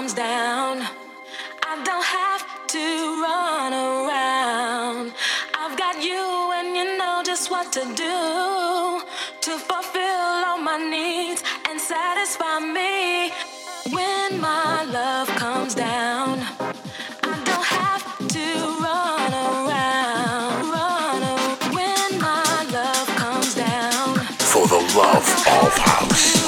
[0.00, 0.78] comes down,
[1.62, 2.86] I don't have to
[3.22, 5.12] run around.
[5.52, 6.24] I've got you,
[6.56, 9.02] and you know just what to do
[9.46, 13.30] to fulfill all my needs and satisfy me.
[13.94, 16.38] When my love comes down,
[17.32, 18.02] I don't have
[18.36, 18.46] to
[18.86, 20.70] run around.
[20.78, 21.74] Run around.
[21.76, 24.14] When my love comes down,
[24.54, 26.39] For the love of house.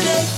[0.00, 0.37] today.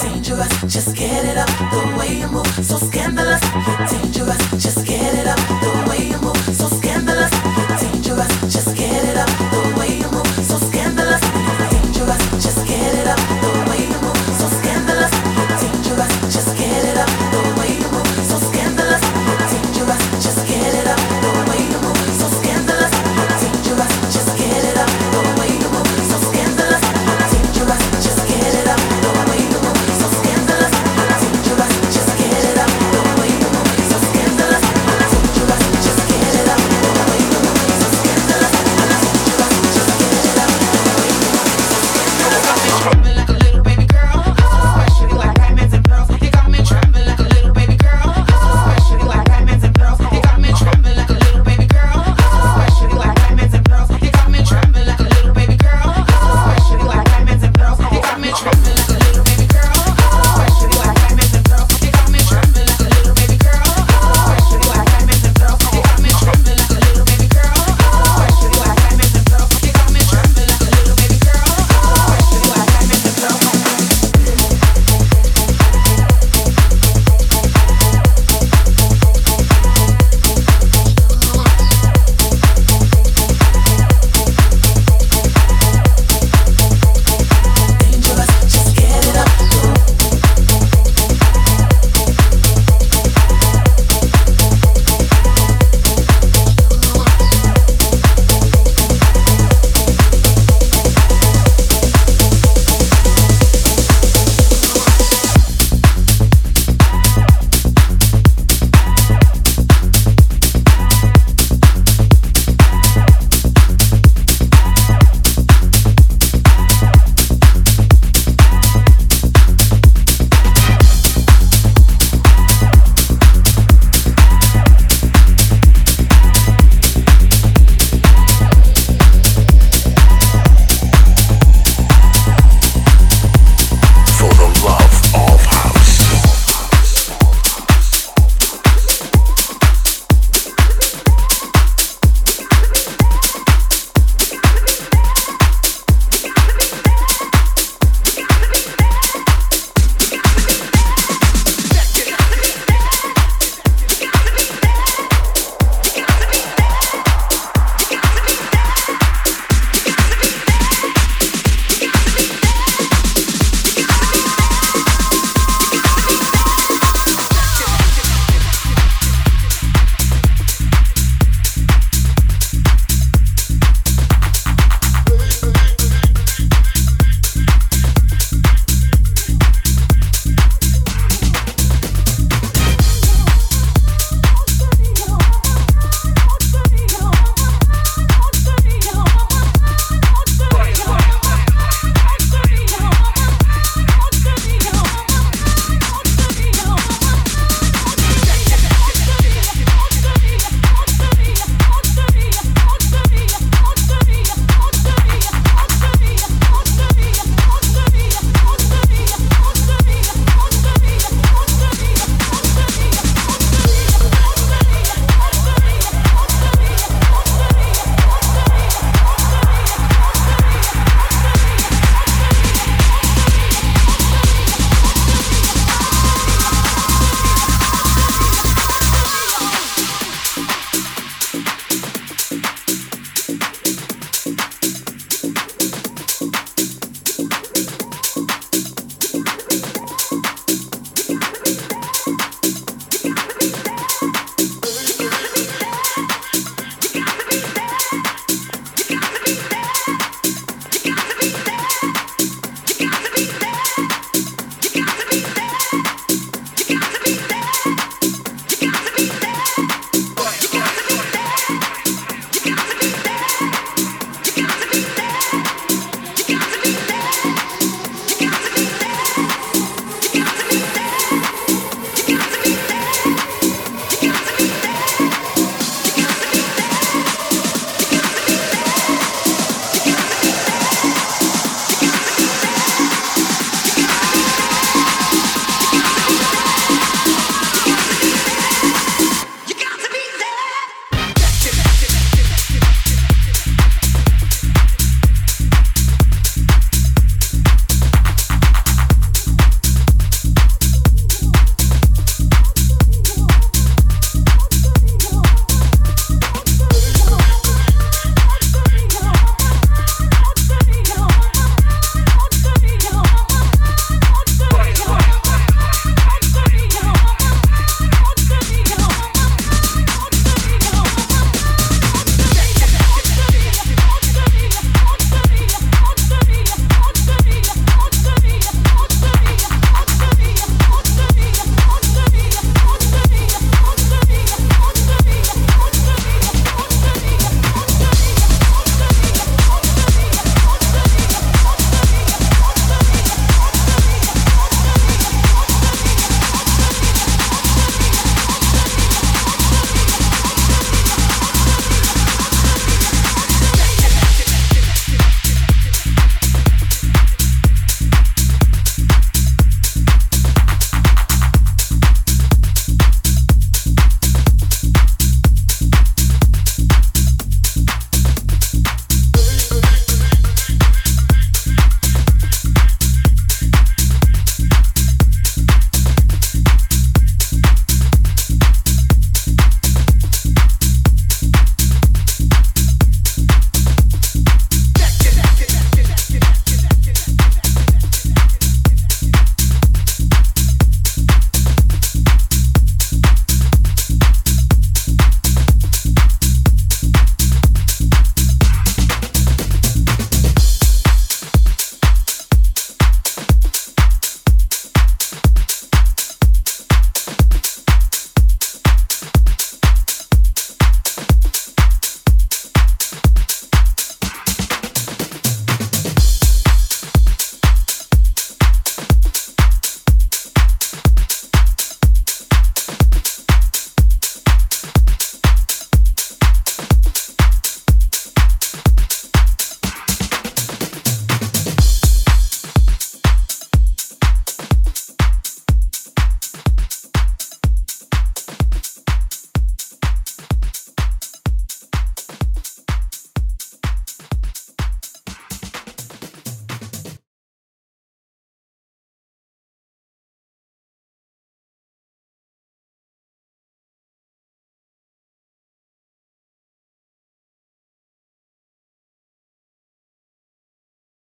[0.00, 0.52] dangerous.
[0.62, 3.40] Just get it up the way you move, so scandalous.